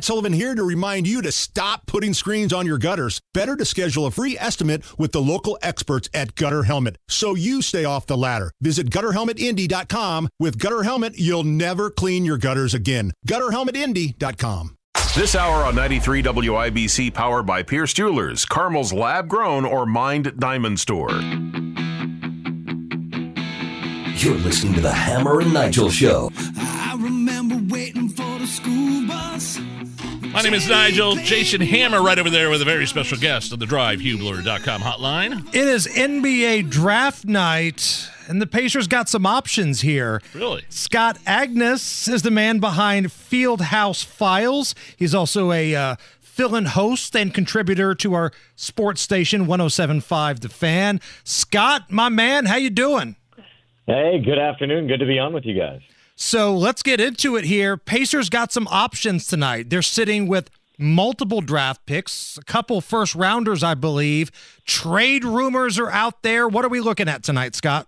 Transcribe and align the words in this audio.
Matt 0.00 0.06
Sullivan 0.06 0.32
here 0.32 0.54
to 0.54 0.64
remind 0.64 1.06
you 1.06 1.20
to 1.20 1.30
stop 1.30 1.84
putting 1.84 2.14
screens 2.14 2.54
on 2.54 2.64
your 2.64 2.78
gutters. 2.78 3.20
Better 3.34 3.54
to 3.54 3.66
schedule 3.66 4.06
a 4.06 4.10
free 4.10 4.34
estimate 4.38 4.82
with 4.98 5.12
the 5.12 5.20
local 5.20 5.58
experts 5.60 6.08
at 6.14 6.34
Gutter 6.36 6.62
Helmet 6.62 6.96
so 7.06 7.34
you 7.34 7.60
stay 7.60 7.84
off 7.84 8.06
the 8.06 8.16
ladder. 8.16 8.50
Visit 8.62 8.88
gutterhelmetindy.com. 8.88 10.30
With 10.38 10.58
Gutter 10.58 10.84
Helmet, 10.84 11.18
you'll 11.18 11.44
never 11.44 11.90
clean 11.90 12.24
your 12.24 12.38
gutters 12.38 12.72
again. 12.72 13.12
gutterhelmetindy.com. 13.28 14.74
This 15.14 15.34
hour 15.34 15.66
on 15.66 15.74
93 15.74 16.22
WIBC, 16.22 17.12
powered 17.12 17.44
by 17.44 17.62
Pierce 17.62 17.92
Jewelers, 17.92 18.46
Carmel's 18.46 18.94
lab 18.94 19.28
grown 19.28 19.66
or 19.66 19.84
mined 19.84 20.32
diamond 20.38 20.80
store. 20.80 21.10
You're 24.16 24.38
listening 24.38 24.72
to 24.74 24.80
the 24.80 24.92
Hammer 24.92 25.40
and 25.40 25.52
Nigel 25.52 25.90
Show. 25.90 26.30
My 30.40 30.44
name 30.44 30.54
is 30.54 30.66
Nigel. 30.70 31.16
Jason 31.16 31.60
Hammer 31.60 32.02
right 32.02 32.18
over 32.18 32.30
there 32.30 32.48
with 32.48 32.62
a 32.62 32.64
very 32.64 32.86
special 32.86 33.18
guest 33.18 33.52
on 33.52 33.58
the 33.58 33.66
drivehubler.com 33.66 34.80
hotline. 34.80 35.46
It 35.54 35.68
is 35.68 35.86
NBA 35.86 36.70
draft 36.70 37.26
night, 37.26 38.08
and 38.26 38.40
the 38.40 38.46
Pacers 38.46 38.86
got 38.86 39.10
some 39.10 39.26
options 39.26 39.82
here. 39.82 40.22
Really? 40.32 40.64
Scott 40.70 41.18
Agness 41.26 42.10
is 42.10 42.22
the 42.22 42.30
man 42.30 42.58
behind 42.58 43.08
Fieldhouse 43.08 44.02
Files. 44.02 44.74
He's 44.96 45.14
also 45.14 45.52
a 45.52 45.74
uh, 45.74 45.96
fill-in 46.22 46.64
host 46.64 47.14
and 47.14 47.34
contributor 47.34 47.94
to 47.96 48.14
our 48.14 48.32
sports 48.56 49.02
station 49.02 49.46
1075 49.46 50.40
The 50.40 50.48
Fan. 50.48 51.02
Scott, 51.22 51.90
my 51.90 52.08
man, 52.08 52.46
how 52.46 52.56
you 52.56 52.70
doing? 52.70 53.16
Hey, 53.84 54.22
good 54.24 54.38
afternoon. 54.38 54.86
Good 54.86 55.00
to 55.00 55.06
be 55.06 55.18
on 55.18 55.34
with 55.34 55.44
you 55.44 55.60
guys. 55.60 55.82
So 56.22 56.54
let's 56.54 56.82
get 56.82 57.00
into 57.00 57.36
it 57.36 57.46
here. 57.46 57.78
Pacers 57.78 58.28
got 58.28 58.52
some 58.52 58.68
options 58.68 59.26
tonight. 59.26 59.70
They're 59.70 59.80
sitting 59.80 60.28
with 60.28 60.50
multiple 60.78 61.40
draft 61.40 61.86
picks, 61.86 62.36
a 62.36 62.42
couple 62.42 62.82
first 62.82 63.14
rounders, 63.14 63.62
I 63.62 63.72
believe. 63.72 64.30
Trade 64.66 65.24
rumors 65.24 65.78
are 65.78 65.90
out 65.90 66.22
there. 66.22 66.46
What 66.46 66.66
are 66.66 66.68
we 66.68 66.80
looking 66.80 67.08
at 67.08 67.22
tonight, 67.22 67.54
Scott? 67.54 67.86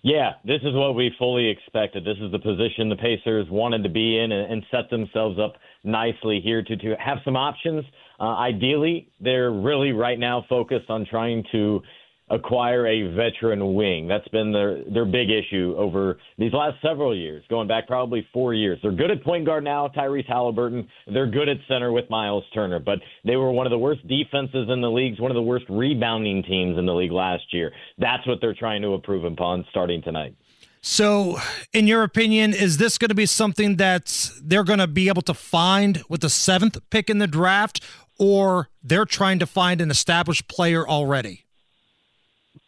Yeah, 0.00 0.32
this 0.46 0.62
is 0.62 0.74
what 0.74 0.94
we 0.94 1.14
fully 1.18 1.50
expected. 1.50 2.02
This 2.02 2.16
is 2.18 2.32
the 2.32 2.38
position 2.38 2.88
the 2.88 2.96
Pacers 2.96 3.46
wanted 3.50 3.82
to 3.82 3.90
be 3.90 4.18
in 4.18 4.32
and, 4.32 4.50
and 4.50 4.66
set 4.70 4.88
themselves 4.88 5.38
up 5.38 5.56
nicely 5.84 6.40
here 6.42 6.62
to, 6.62 6.76
to 6.76 6.96
have 6.98 7.18
some 7.26 7.36
options. 7.36 7.84
Uh, 8.18 8.36
ideally, 8.36 9.10
they're 9.20 9.50
really 9.50 9.92
right 9.92 10.18
now 10.18 10.46
focused 10.48 10.88
on 10.88 11.04
trying 11.04 11.44
to 11.52 11.82
acquire 12.30 12.86
a 12.86 13.14
veteran 13.14 13.74
wing. 13.74 14.08
That's 14.08 14.26
been 14.28 14.52
their 14.52 14.82
their 14.84 15.04
big 15.04 15.28
issue 15.30 15.74
over 15.76 16.18
these 16.38 16.52
last 16.52 16.76
several 16.82 17.16
years, 17.16 17.44
going 17.50 17.68
back 17.68 17.86
probably 17.86 18.26
four 18.32 18.54
years. 18.54 18.78
They're 18.82 18.92
good 18.92 19.10
at 19.10 19.22
point 19.22 19.44
guard 19.44 19.64
now, 19.64 19.88
Tyrese 19.88 20.26
Halliburton. 20.26 20.88
They're 21.12 21.30
good 21.30 21.48
at 21.48 21.58
center 21.68 21.92
with 21.92 22.08
Miles 22.08 22.44
Turner, 22.54 22.78
but 22.78 22.98
they 23.24 23.36
were 23.36 23.52
one 23.52 23.66
of 23.66 23.70
the 23.70 23.78
worst 23.78 24.06
defenses 24.08 24.68
in 24.70 24.80
the 24.80 24.90
leagues, 24.90 25.20
one 25.20 25.30
of 25.30 25.34
the 25.34 25.42
worst 25.42 25.66
rebounding 25.68 26.42
teams 26.42 26.78
in 26.78 26.86
the 26.86 26.94
league 26.94 27.12
last 27.12 27.44
year. 27.52 27.72
That's 27.98 28.26
what 28.26 28.38
they're 28.40 28.54
trying 28.54 28.82
to 28.82 28.94
improve 28.94 29.24
upon 29.24 29.66
starting 29.70 30.02
tonight. 30.02 30.34
So, 30.80 31.38
in 31.72 31.86
your 31.86 32.02
opinion, 32.02 32.52
is 32.52 32.76
this 32.76 32.98
going 32.98 33.08
to 33.08 33.14
be 33.14 33.24
something 33.24 33.76
that 33.76 34.30
they're 34.42 34.64
going 34.64 34.80
to 34.80 34.86
be 34.86 35.08
able 35.08 35.22
to 35.22 35.32
find 35.32 36.02
with 36.10 36.20
the 36.20 36.28
seventh 36.28 36.78
pick 36.90 37.08
in 37.08 37.18
the 37.18 37.26
draft, 37.26 37.82
or 38.18 38.68
they're 38.82 39.06
trying 39.06 39.38
to 39.38 39.46
find 39.46 39.80
an 39.80 39.90
established 39.90 40.46
player 40.46 40.86
already? 40.86 41.43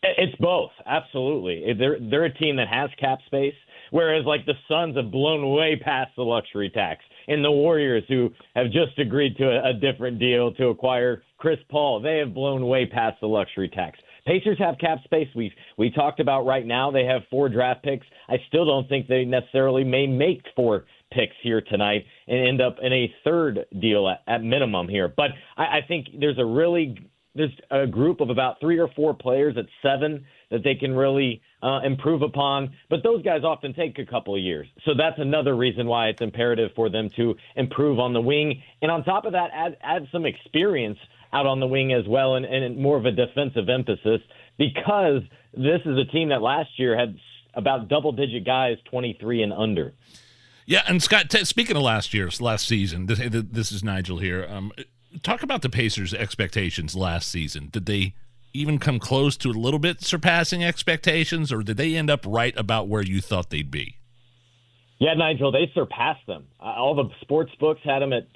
It's 0.02 0.36
both, 0.40 0.70
absolutely. 0.86 1.74
They're 1.78 1.98
they're 2.10 2.24
a 2.24 2.34
team 2.34 2.56
that 2.56 2.68
has 2.68 2.90
cap 2.98 3.18
space, 3.26 3.54
whereas 3.90 4.24
like 4.24 4.46
the 4.46 4.54
Suns 4.68 4.96
have 4.96 5.10
blown 5.10 5.54
way 5.54 5.76
past 5.76 6.10
the 6.16 6.22
luxury 6.22 6.70
tax, 6.70 7.04
and 7.28 7.44
the 7.44 7.50
Warriors, 7.50 8.04
who 8.08 8.30
have 8.54 8.66
just 8.66 8.98
agreed 8.98 9.36
to 9.36 9.44
a, 9.44 9.70
a 9.70 9.72
different 9.72 10.18
deal 10.18 10.52
to 10.54 10.68
acquire 10.68 11.22
Chris 11.38 11.58
Paul, 11.70 12.00
they 12.00 12.18
have 12.18 12.34
blown 12.34 12.66
way 12.66 12.86
past 12.86 13.20
the 13.20 13.26
luxury 13.26 13.68
tax. 13.68 13.98
Pacers 14.26 14.58
have 14.58 14.76
cap 14.78 14.98
space. 15.04 15.28
We 15.34 15.52
we 15.76 15.90
talked 15.90 16.20
about 16.20 16.46
right 16.46 16.66
now. 16.66 16.90
They 16.90 17.04
have 17.04 17.22
four 17.30 17.48
draft 17.48 17.84
picks. 17.84 18.06
I 18.28 18.36
still 18.48 18.64
don't 18.64 18.88
think 18.88 19.06
they 19.06 19.24
necessarily 19.24 19.84
may 19.84 20.06
make 20.06 20.42
four 20.56 20.84
picks 21.12 21.36
here 21.42 21.60
tonight 21.60 22.04
and 22.26 22.48
end 22.48 22.60
up 22.60 22.76
in 22.82 22.92
a 22.92 23.12
third 23.22 23.66
deal 23.80 24.08
at, 24.08 24.22
at 24.26 24.42
minimum 24.42 24.88
here. 24.88 25.12
But 25.16 25.30
I, 25.56 25.62
I 25.62 25.80
think 25.86 26.08
there's 26.18 26.38
a 26.38 26.44
really 26.44 26.96
there's 27.36 27.56
a 27.70 27.86
group 27.86 28.20
of 28.20 28.30
about 28.30 28.60
three 28.60 28.78
or 28.78 28.88
four 28.88 29.14
players 29.14 29.56
at 29.56 29.66
seven 29.82 30.24
that 30.50 30.62
they 30.62 30.74
can 30.74 30.94
really 30.94 31.42
uh, 31.62 31.80
improve 31.84 32.22
upon. 32.22 32.74
But 32.88 33.02
those 33.02 33.22
guys 33.22 33.42
often 33.44 33.74
take 33.74 33.98
a 33.98 34.06
couple 34.06 34.34
of 34.34 34.40
years. 34.40 34.66
So 34.84 34.92
that's 34.96 35.18
another 35.18 35.56
reason 35.56 35.86
why 35.86 36.08
it's 36.08 36.22
imperative 36.22 36.70
for 36.74 36.88
them 36.88 37.10
to 37.16 37.34
improve 37.56 37.98
on 37.98 38.12
the 38.12 38.20
wing. 38.20 38.62
And 38.82 38.90
on 38.90 39.04
top 39.04 39.24
of 39.24 39.32
that, 39.32 39.50
add, 39.52 39.76
add 39.82 40.08
some 40.12 40.24
experience 40.24 40.98
out 41.32 41.46
on 41.46 41.60
the 41.60 41.66
wing 41.66 41.92
as 41.92 42.06
well 42.08 42.36
and, 42.36 42.46
and 42.46 42.78
more 42.78 42.96
of 42.96 43.04
a 43.04 43.12
defensive 43.12 43.68
emphasis 43.68 44.20
because 44.58 45.22
this 45.52 45.80
is 45.84 45.98
a 45.98 46.04
team 46.12 46.28
that 46.30 46.40
last 46.40 46.70
year 46.78 46.98
had 46.98 47.16
about 47.54 47.88
double 47.88 48.12
digit 48.12 48.44
guys 48.44 48.76
23 48.90 49.42
and 49.42 49.52
under. 49.52 49.92
Yeah, 50.66 50.82
and 50.88 51.02
Scott, 51.02 51.30
t- 51.30 51.44
speaking 51.44 51.76
of 51.76 51.82
last 51.82 52.12
year's 52.12 52.40
last 52.40 52.66
season, 52.66 53.06
this, 53.06 53.20
this 53.30 53.70
is 53.70 53.84
Nigel 53.84 54.18
here. 54.18 54.46
Um, 54.48 54.72
talk 55.22 55.42
about 55.42 55.62
the 55.62 55.68
Pacers' 55.68 56.14
expectations 56.14 56.94
last 56.94 57.30
season. 57.30 57.68
Did 57.72 57.86
they 57.86 58.14
even 58.52 58.78
come 58.78 58.98
close 58.98 59.36
to 59.38 59.50
a 59.50 59.52
little 59.52 59.78
bit 59.78 60.02
surpassing 60.02 60.64
expectations, 60.64 61.52
or 61.52 61.62
did 61.62 61.76
they 61.76 61.94
end 61.94 62.10
up 62.10 62.24
right 62.26 62.54
about 62.56 62.88
where 62.88 63.02
you 63.02 63.20
thought 63.20 63.50
they'd 63.50 63.70
be? 63.70 63.96
Yeah, 64.98 65.12
Nigel, 65.14 65.52
they 65.52 65.70
surpassed 65.74 66.26
them. 66.26 66.46
Uh, 66.58 66.72
all 66.78 66.94
the 66.94 67.10
sports 67.20 67.52
books 67.60 67.80
had 67.84 68.00
them 68.00 68.12
at 68.14 68.28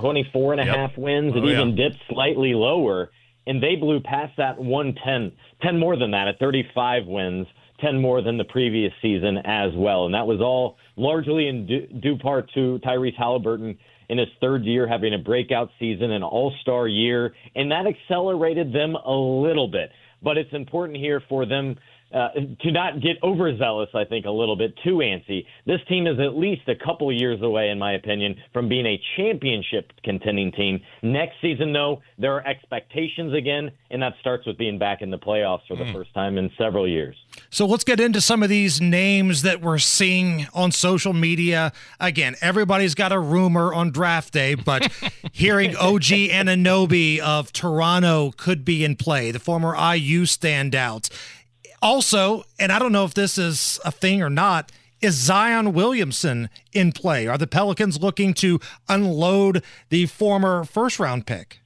24 0.00 0.52
and 0.52 0.62
a 0.62 0.64
yep. 0.64 0.74
half 0.76 0.96
wins. 0.96 1.34
It 1.36 1.42
oh, 1.42 1.48
even 1.48 1.70
yeah. 1.70 1.88
dipped 1.88 2.02
slightly 2.08 2.54
lower, 2.54 3.10
and 3.46 3.62
they 3.62 3.76
blew 3.76 4.00
past 4.00 4.32
that 4.38 4.58
110, 4.58 5.32
10 5.60 5.78
more 5.78 5.96
than 5.96 6.12
that 6.12 6.28
at 6.28 6.38
35 6.38 7.06
wins, 7.06 7.46
10 7.80 8.00
more 8.00 8.22
than 8.22 8.38
the 8.38 8.44
previous 8.44 8.92
season 9.02 9.36
as 9.44 9.72
well. 9.74 10.06
And 10.06 10.14
that 10.14 10.26
was 10.26 10.40
all 10.40 10.78
largely 10.96 11.48
in 11.48 11.66
due, 11.66 11.86
due 11.86 12.16
part 12.16 12.50
to 12.54 12.80
Tyrese 12.82 13.16
Halliburton 13.16 13.76
in 14.08 14.18
his 14.18 14.28
third 14.40 14.64
year, 14.64 14.86
having 14.86 15.14
a 15.14 15.18
breakout 15.18 15.70
season, 15.78 16.10
an 16.12 16.22
all 16.22 16.52
star 16.60 16.88
year, 16.88 17.34
and 17.54 17.70
that 17.70 17.86
accelerated 17.86 18.72
them 18.72 18.94
a 18.94 19.12
little 19.12 19.68
bit. 19.68 19.90
But 20.22 20.38
it's 20.38 20.52
important 20.52 20.98
here 20.98 21.22
for 21.28 21.46
them 21.46 21.76
uh, 22.14 22.28
to 22.60 22.70
not 22.70 23.00
get 23.00 23.16
overzealous, 23.22 23.88
I 23.94 24.04
think, 24.04 24.26
a 24.26 24.30
little 24.30 24.56
bit 24.56 24.74
too 24.84 24.98
antsy. 24.98 25.44
This 25.66 25.80
team 25.88 26.06
is 26.06 26.20
at 26.20 26.36
least 26.36 26.62
a 26.68 26.74
couple 26.74 27.12
years 27.12 27.42
away, 27.42 27.68
in 27.68 27.78
my 27.78 27.94
opinion, 27.94 28.36
from 28.52 28.68
being 28.68 28.86
a 28.86 29.00
championship 29.16 29.92
contending 30.04 30.52
team. 30.52 30.80
Next 31.02 31.34
season, 31.42 31.72
though, 31.72 32.02
there 32.18 32.32
are 32.32 32.46
expectations 32.46 33.34
again, 33.34 33.72
and 33.90 34.00
that 34.02 34.14
starts 34.20 34.46
with 34.46 34.56
being 34.56 34.78
back 34.78 35.02
in 35.02 35.10
the 35.10 35.18
playoffs 35.18 35.66
for 35.66 35.76
the 35.76 35.84
mm. 35.84 35.92
first 35.92 36.14
time 36.14 36.38
in 36.38 36.50
several 36.56 36.88
years. 36.88 37.16
So 37.50 37.66
let's 37.66 37.84
get 37.84 37.98
into 37.98 38.20
some 38.20 38.42
of 38.42 38.48
these 38.48 38.80
names 38.80 39.42
that 39.42 39.60
we're 39.60 39.78
seeing 39.78 40.46
on 40.54 40.72
social 40.72 41.12
media. 41.12 41.72
Again, 41.98 42.36
everybody's 42.40 42.94
got 42.94 43.12
a 43.12 43.18
rumor 43.18 43.74
on 43.74 43.90
draft 43.90 44.32
day, 44.32 44.54
but 44.54 44.90
hearing 45.32 45.76
OG 45.76 46.02
Anunoby 46.02 47.18
of 47.18 47.52
Toronto 47.52 48.32
could 48.36 48.64
be 48.64 48.84
in 48.84 48.94
play, 48.96 49.32
the 49.32 49.40
former 49.40 49.74
IU 49.74 50.22
standout 50.22 51.10
also, 51.86 52.42
and 52.58 52.72
I 52.72 52.80
don't 52.80 52.90
know 52.90 53.04
if 53.04 53.14
this 53.14 53.38
is 53.38 53.78
a 53.84 53.92
thing 53.92 54.20
or 54.20 54.28
not, 54.28 54.72
is 55.00 55.14
Zion 55.14 55.72
Williamson 55.72 56.50
in 56.72 56.90
play? 56.90 57.28
Are 57.28 57.38
the 57.38 57.46
Pelicans 57.46 58.00
looking 58.00 58.34
to 58.34 58.58
unload 58.88 59.62
the 59.88 60.06
former 60.06 60.64
first 60.64 60.98
round 60.98 61.28
pick? 61.28 61.60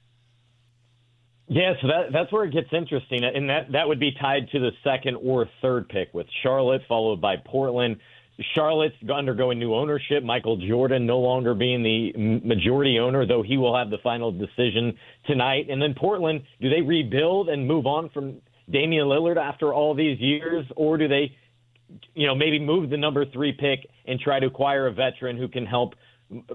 Yeah, 1.47 1.73
so 1.81 1.87
that, 1.87 2.13
that's 2.13 2.31
where 2.31 2.45
it 2.45 2.53
gets 2.53 2.69
interesting, 2.71 3.23
and 3.23 3.49
that 3.49 3.71
that 3.71 3.87
would 3.87 3.99
be 3.99 4.11
tied 4.11 4.47
to 4.51 4.59
the 4.59 4.71
second 4.83 5.15
or 5.15 5.49
third 5.61 5.89
pick 5.89 6.13
with 6.13 6.27
Charlotte, 6.43 6.83
followed 6.87 7.19
by 7.19 7.35
Portland. 7.37 7.97
Charlotte's 8.55 8.95
undergoing 9.13 9.59
new 9.59 9.73
ownership. 9.73 10.23
Michael 10.23 10.57
Jordan 10.57 11.05
no 11.05 11.19
longer 11.19 11.53
being 11.53 11.83
the 11.83 12.13
majority 12.45 12.99
owner, 12.99 13.25
though 13.25 13.43
he 13.43 13.57
will 13.57 13.75
have 13.75 13.89
the 13.89 13.97
final 14.03 14.31
decision 14.31 14.97
tonight. 15.25 15.67
And 15.69 15.81
then 15.81 15.93
Portland, 15.95 16.43
do 16.61 16.69
they 16.69 16.81
rebuild 16.81 17.49
and 17.49 17.67
move 17.67 17.85
on 17.85 18.09
from 18.09 18.41
Damian 18.71 19.07
Lillard 19.07 19.37
after 19.37 19.73
all 19.73 19.93
these 19.93 20.19
years, 20.19 20.65
or 20.75 20.97
do 20.97 21.07
they, 21.07 21.35
you 22.13 22.27
know, 22.27 22.35
maybe 22.35 22.59
move 22.59 22.89
the 22.89 22.97
number 22.97 23.25
three 23.25 23.51
pick 23.53 23.87
and 24.05 24.19
try 24.19 24.39
to 24.39 24.47
acquire 24.47 24.87
a 24.87 24.93
veteran 24.93 25.37
who 25.37 25.47
can 25.47 25.65
help 25.65 25.93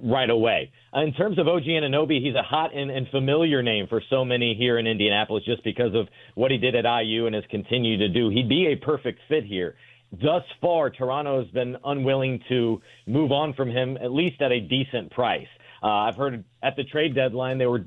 right 0.02 0.30
away? 0.30 0.72
In 0.94 1.12
terms 1.12 1.38
of 1.38 1.48
OG 1.48 1.64
Anunoby, 1.64 2.22
he's 2.22 2.34
a 2.34 2.42
hot 2.42 2.74
and, 2.74 2.90
and 2.90 3.06
familiar 3.08 3.62
name 3.62 3.86
for 3.88 4.02
so 4.08 4.24
many 4.24 4.54
here 4.54 4.78
in 4.78 4.86
Indianapolis 4.86 5.44
just 5.44 5.62
because 5.64 5.94
of 5.94 6.08
what 6.34 6.50
he 6.50 6.58
did 6.58 6.74
at 6.74 6.84
IU 6.84 7.26
and 7.26 7.34
has 7.34 7.44
continued 7.50 7.98
to 7.98 8.08
do. 8.08 8.30
He'd 8.30 8.48
be 8.48 8.68
a 8.68 8.76
perfect 8.76 9.20
fit 9.28 9.44
here. 9.44 9.76
Thus 10.12 10.44
far, 10.60 10.88
Toronto 10.90 11.42
has 11.42 11.50
been 11.50 11.76
unwilling 11.84 12.40
to 12.48 12.80
move 13.06 13.32
on 13.32 13.54
from 13.54 13.70
him, 13.70 13.96
at 13.96 14.12
least 14.12 14.40
at 14.40 14.52
a 14.52 14.60
decent 14.60 15.10
price. 15.10 15.48
Uh, 15.82 15.86
I've 15.86 16.16
heard 16.16 16.44
at 16.62 16.76
the 16.76 16.84
trade 16.84 17.14
deadline 17.14 17.58
they 17.58 17.66
were 17.66 17.84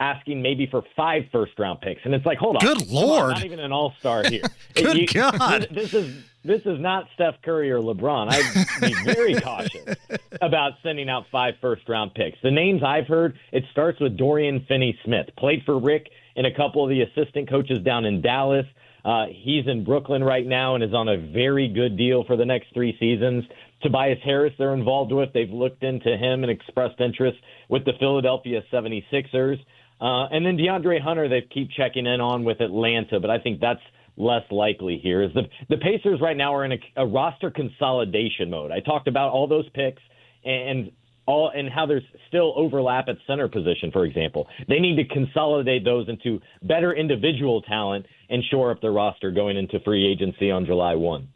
asking 0.00 0.40
maybe 0.40 0.66
for 0.66 0.82
five 0.96 1.24
first 1.30 1.58
round 1.58 1.80
picks. 1.80 2.00
And 2.04 2.14
it's 2.14 2.26
like, 2.26 2.38
hold 2.38 2.56
on. 2.56 2.62
Good 2.62 2.88
Lord. 2.88 3.24
On, 3.24 3.30
not 3.30 3.44
even 3.44 3.60
an 3.60 3.70
all 3.70 3.94
star 4.00 4.24
here. 4.24 4.42
Good 4.74 4.96
you, 4.96 5.06
God. 5.06 5.68
This, 5.70 5.92
this, 5.92 5.94
is 5.94 6.24
this 6.42 6.62
is 6.62 6.80
not 6.80 7.06
Steph 7.14 7.34
Curry 7.42 7.70
or 7.70 7.80
LeBron. 7.80 8.28
I'd 8.30 8.80
be 8.80 8.94
very 9.04 9.34
cautious 9.40 9.96
about 10.40 10.72
sending 10.82 11.08
out 11.08 11.26
five 11.30 11.54
first 11.60 11.88
round 11.88 12.14
picks. 12.14 12.38
The 12.42 12.50
names 12.50 12.82
I've 12.82 13.06
heard, 13.06 13.38
it 13.52 13.64
starts 13.70 14.00
with 14.00 14.16
Dorian 14.16 14.64
Finney 14.66 14.98
Smith. 15.04 15.26
Played 15.38 15.62
for 15.64 15.78
Rick 15.78 16.08
and 16.34 16.46
a 16.46 16.54
couple 16.54 16.82
of 16.82 16.88
the 16.88 17.02
assistant 17.02 17.48
coaches 17.48 17.82
down 17.84 18.06
in 18.06 18.22
Dallas. 18.22 18.66
Uh, 19.04 19.26
he's 19.30 19.66
in 19.66 19.84
Brooklyn 19.84 20.22
right 20.22 20.46
now 20.46 20.74
and 20.74 20.84
is 20.84 20.92
on 20.92 21.08
a 21.08 21.16
very 21.16 21.68
good 21.68 21.96
deal 21.96 22.24
for 22.24 22.36
the 22.36 22.44
next 22.44 22.72
three 22.74 22.96
seasons. 22.98 23.44
Tobias 23.82 24.18
Harris, 24.22 24.52
they're 24.58 24.74
involved 24.74 25.12
with. 25.12 25.32
They've 25.32 25.50
looked 25.50 25.82
into 25.82 26.16
him 26.16 26.42
and 26.42 26.50
expressed 26.50 27.00
interest 27.00 27.38
with 27.68 27.84
the 27.86 27.92
Philadelphia 27.98 28.62
76ers. 28.70 29.58
Uh, 30.00 30.26
and 30.28 30.44
then 30.46 30.56
DeAndre 30.56 31.00
Hunter, 31.00 31.28
they 31.28 31.42
keep 31.42 31.70
checking 31.70 32.06
in 32.06 32.20
on 32.20 32.44
with 32.44 32.60
Atlanta, 32.60 33.20
but 33.20 33.30
I 33.30 33.38
think 33.38 33.60
that's 33.60 33.80
less 34.16 34.44
likely 34.50 34.98
here. 35.02 35.22
Is 35.22 35.32
the 35.34 35.42
the 35.68 35.76
Pacers 35.76 36.20
right 36.20 36.36
now 36.36 36.54
are 36.54 36.64
in 36.64 36.72
a, 36.72 36.78
a 36.96 37.06
roster 37.06 37.50
consolidation 37.50 38.50
mode. 38.50 38.70
I 38.70 38.80
talked 38.80 39.08
about 39.08 39.30
all 39.32 39.46
those 39.46 39.68
picks 39.70 40.02
and 40.44 40.90
all 41.26 41.50
and 41.54 41.70
how 41.70 41.86
there's 41.86 42.02
still 42.28 42.52
overlap 42.56 43.08
at 43.08 43.16
center 43.26 43.48
position, 43.48 43.90
for 43.92 44.04
example. 44.04 44.48
They 44.68 44.78
need 44.78 44.96
to 44.96 45.04
consolidate 45.04 45.84
those 45.84 46.08
into 46.08 46.40
better 46.62 46.92
individual 46.92 47.62
talent 47.62 48.06
and 48.28 48.42
shore 48.50 48.70
up 48.70 48.80
their 48.80 48.92
roster 48.92 49.30
going 49.30 49.56
into 49.56 49.80
free 49.80 50.10
agency 50.10 50.50
on 50.50 50.66
July 50.66 50.94
one. 50.94 51.28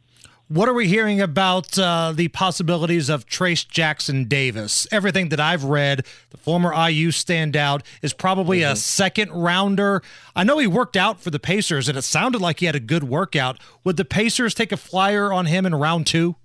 What 0.49 0.69
are 0.69 0.75
we 0.75 0.89
hearing 0.89 1.23
about 1.23 1.79
uh, 1.79 2.13
the 2.15 2.29
possibilities 2.29 3.09
of 3.09 3.25
Trayce 3.25 3.67
Jackson 3.67 4.25
Davis? 4.25 4.87
Everything 4.93 5.31
that 5.31 5.41
I've 5.41 5.65
read, 5.65 6.05
the 6.29 6.37
former 6.37 6.69
IU 6.69 7.13
standout 7.13 7.81
is 8.03 8.13
probably 8.13 8.61
mm-hmm. 8.61 8.75
a 8.75 8.77
second 8.77 9.31
rounder. 9.33 10.03
I 10.37 10.45
know 10.45 10.59
he 10.59 10.67
worked 10.67 10.99
out 10.99 11.19
for 11.19 11.31
the 11.31 11.39
Pacers, 11.39 11.89
and 11.89 11.97
it 11.97 12.03
sounded 12.03 12.43
like 12.43 12.61
he 12.61 12.67
had 12.67 12.77
a 12.77 12.81
good 12.81 13.05
workout. 13.05 13.59
Would 13.85 13.97
the 13.97 14.05
Pacers 14.05 14.53
take 14.53 14.71
a 14.71 14.77
flyer 14.77 15.33
on 15.33 15.47
him 15.47 15.65
in 15.65 15.75
round 15.75 16.07
two? 16.07 16.37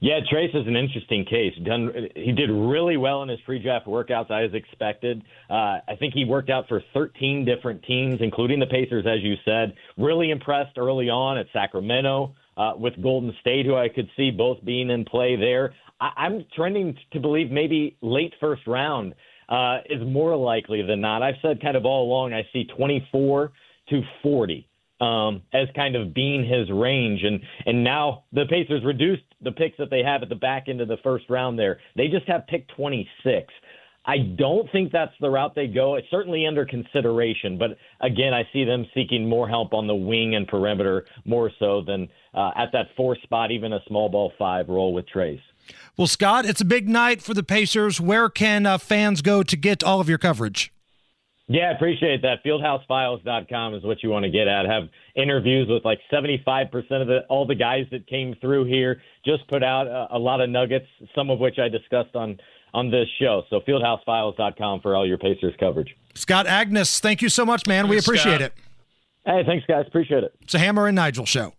Yeah, 0.00 0.20
Trayce 0.32 0.54
is 0.54 0.66
an 0.66 0.76
interesting 0.76 1.26
case. 1.26 1.52
Done, 1.64 2.08
he 2.14 2.32
did 2.32 2.50
really 2.50 2.96
well 2.96 3.22
in 3.22 3.28
his 3.28 3.40
pre-draft 3.42 3.86
workouts, 3.86 4.30
as 4.30 4.54
expected. 4.54 5.22
Uh, 5.50 5.80
I 5.86 5.96
think 5.98 6.14
he 6.14 6.24
worked 6.24 6.48
out 6.48 6.66
for 6.66 6.82
13 6.94 7.44
different 7.44 7.82
teams, 7.84 8.20
including 8.22 8.58
the 8.58 8.66
Pacers, 8.66 9.04
as 9.06 9.22
you 9.22 9.34
said. 9.44 9.74
Really 9.98 10.30
impressed 10.30 10.78
early 10.78 11.10
on 11.10 11.36
at 11.36 11.46
Sacramento 11.52 12.34
uh, 12.56 12.72
with 12.76 13.00
Golden 13.02 13.34
State, 13.40 13.66
who 13.66 13.76
I 13.76 13.88
could 13.88 14.08
see 14.16 14.30
both 14.30 14.64
being 14.64 14.90
in 14.90 15.04
play 15.04 15.36
there. 15.36 15.74
I- 16.00 16.26
am 16.26 16.44
trending 16.54 16.96
to 17.12 17.20
believe 17.20 17.50
maybe 17.50 17.96
late 18.00 18.34
first 18.40 18.66
round 18.66 19.14
uh, 19.48 19.78
is 19.88 20.02
more 20.06 20.36
likely 20.36 20.82
than 20.82 21.00
not. 21.00 21.22
I've 21.22 21.36
said 21.42 21.60
kind 21.60 21.76
of 21.76 21.84
all 21.84 22.06
along 22.06 22.32
I 22.32 22.46
see 22.52 22.64
24 22.64 23.52
to 23.90 24.02
40 24.22 24.68
um, 25.00 25.42
as 25.52 25.68
kind 25.76 25.94
of 25.94 26.14
being 26.14 26.44
his 26.44 26.70
range, 26.70 27.22
and 27.22 27.40
and 27.66 27.84
now 27.84 28.24
the 28.32 28.46
Pacers 28.48 28.82
reduced 28.84 29.24
the 29.42 29.52
picks 29.52 29.76
that 29.78 29.90
they 29.90 30.02
have 30.02 30.22
at 30.22 30.28
the 30.28 30.34
back 30.34 30.64
end 30.68 30.80
of 30.80 30.88
the 30.88 30.96
first 31.02 31.28
round. 31.28 31.58
There, 31.58 31.80
they 31.96 32.08
just 32.08 32.26
have 32.26 32.46
pick 32.46 32.66
26. 32.68 33.52
I 34.06 34.18
don't 34.18 34.70
think 34.70 34.92
that's 34.92 35.12
the 35.20 35.28
route 35.28 35.54
they 35.54 35.66
go. 35.66 35.96
It's 35.96 36.08
certainly 36.10 36.46
under 36.46 36.64
consideration, 36.64 37.58
but 37.58 37.76
again, 38.00 38.32
I 38.32 38.48
see 38.52 38.64
them 38.64 38.86
seeking 38.94 39.28
more 39.28 39.48
help 39.48 39.74
on 39.74 39.88
the 39.88 39.94
wing 39.94 40.36
and 40.36 40.46
perimeter 40.46 41.06
more 41.24 41.50
so 41.58 41.82
than 41.82 42.08
uh, 42.32 42.52
at 42.56 42.70
that 42.72 42.86
four 42.96 43.16
spot, 43.16 43.50
even 43.50 43.72
a 43.72 43.80
small 43.88 44.08
ball 44.08 44.32
five 44.38 44.68
role 44.68 44.94
with 44.94 45.06
Trayce. 45.08 45.40
Well, 45.96 46.06
Scott, 46.06 46.44
it's 46.44 46.60
a 46.60 46.64
big 46.64 46.88
night 46.88 47.20
for 47.20 47.34
the 47.34 47.42
Pacers. 47.42 48.00
Where 48.00 48.28
can 48.28 48.64
uh, 48.64 48.78
fans 48.78 49.22
go 49.22 49.42
to 49.42 49.56
get 49.56 49.82
all 49.82 50.00
of 50.00 50.08
your 50.08 50.18
coverage? 50.18 50.72
Yeah, 51.48 51.68
I 51.68 51.72
appreciate 51.72 52.22
that. 52.22 52.44
Fieldhousefiles.com 52.44 53.74
is 53.74 53.84
what 53.84 54.02
you 54.02 54.10
want 54.10 54.24
to 54.24 54.30
get 54.30 54.48
at. 54.48 54.66
Have 54.66 54.88
interviews 55.14 55.68
with 55.68 55.84
like 55.84 56.00
75% 56.12 56.72
of 56.74 57.06
the 57.06 57.20
all 57.28 57.46
the 57.46 57.54
guys 57.54 57.86
that 57.92 58.06
came 58.08 58.34
through 58.40 58.64
here. 58.64 59.00
Just 59.24 59.46
put 59.48 59.62
out 59.62 59.86
a, 59.86 60.16
a 60.16 60.18
lot 60.18 60.40
of 60.40 60.50
nuggets, 60.50 60.86
some 61.14 61.30
of 61.30 61.38
which 61.38 61.58
I 61.60 61.68
discussed 61.68 62.16
on 62.16 62.38
on 62.76 62.90
this 62.90 63.08
show. 63.18 63.42
So 63.48 63.60
fieldhousefiles.com 63.60 64.82
for 64.82 64.94
all 64.94 65.06
your 65.06 65.16
Pacers 65.18 65.54
coverage. 65.58 65.96
Scott 66.14 66.46
Agness, 66.46 67.00
thank 67.00 67.22
you 67.22 67.28
so 67.30 67.44
much, 67.44 67.66
man. 67.66 67.88
we 67.88 67.98
appreciate 67.98 68.36
Scott. 68.36 68.42
it. 68.42 68.52
Hey, 69.24 69.42
thanks, 69.44 69.66
guys. 69.66 69.86
Appreciate 69.88 70.22
it. 70.22 70.34
It's 70.42 70.54
a 70.54 70.58
Hammer 70.58 70.86
and 70.86 70.94
Nigel 70.94 71.24
show. 71.26 71.54